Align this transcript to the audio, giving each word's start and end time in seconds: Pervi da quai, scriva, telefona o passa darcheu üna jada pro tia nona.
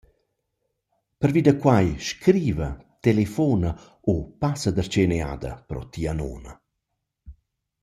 Pervi 1.19 1.41
da 1.43 1.53
quai, 1.61 1.89
scriva, 2.09 2.69
telefona 3.05 3.71
o 4.13 4.15
passa 4.41 4.69
darcheu 4.75 5.05
üna 5.07 5.19
jada 5.23 5.51
pro 5.67 5.81
tia 5.93 6.13
nona. 6.23 6.53